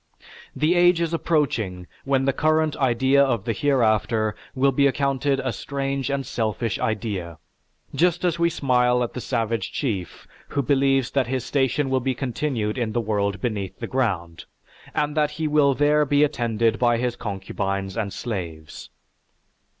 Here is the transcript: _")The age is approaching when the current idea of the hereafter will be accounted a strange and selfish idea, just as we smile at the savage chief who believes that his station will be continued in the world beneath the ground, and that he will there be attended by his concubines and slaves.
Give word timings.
_")The 0.55 0.73
age 0.73 0.99
is 0.99 1.13
approaching 1.13 1.85
when 2.05 2.25
the 2.25 2.33
current 2.33 2.75
idea 2.77 3.23
of 3.23 3.45
the 3.45 3.53
hereafter 3.53 4.35
will 4.55 4.71
be 4.71 4.87
accounted 4.87 5.39
a 5.39 5.53
strange 5.53 6.09
and 6.09 6.25
selfish 6.25 6.79
idea, 6.79 7.37
just 7.93 8.25
as 8.25 8.39
we 8.39 8.49
smile 8.49 9.03
at 9.03 9.13
the 9.13 9.21
savage 9.21 9.71
chief 9.71 10.27
who 10.47 10.63
believes 10.63 11.11
that 11.11 11.27
his 11.27 11.45
station 11.45 11.91
will 11.91 11.99
be 11.99 12.15
continued 12.15 12.79
in 12.79 12.93
the 12.93 12.99
world 12.99 13.41
beneath 13.41 13.77
the 13.77 13.85
ground, 13.85 14.45
and 14.95 15.15
that 15.15 15.29
he 15.29 15.47
will 15.47 15.75
there 15.75 16.03
be 16.03 16.23
attended 16.23 16.79
by 16.79 16.97
his 16.97 17.15
concubines 17.15 17.95
and 17.95 18.11
slaves. 18.11 18.89